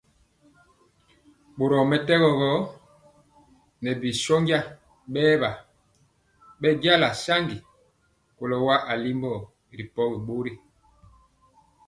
Borɔ 1.57 1.77
mɛtɛgɔ 1.89 2.29
gɔ, 2.39 2.49
ŋɛɛ 3.81 3.91
bi 4.01 4.09
shónja 4.23 4.59
bɛɛwa 5.11 5.49
bɛnja 6.59 6.93
saŋgi 7.23 7.57
kɔlo 8.37 8.57
wa 8.67 8.75
alimbɔ 8.91 9.31
ripɔgi 9.77 10.17
bori. 10.27 10.51